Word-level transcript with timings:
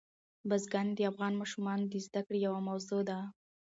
بزګان 0.49 0.87
د 0.97 0.99
افغان 1.11 1.33
ماشومانو 1.41 1.85
د 1.91 1.95
زده 2.05 2.21
کړې 2.27 2.39
یوه 2.47 2.59
موضوع 2.69 3.01
ده. 3.09 3.19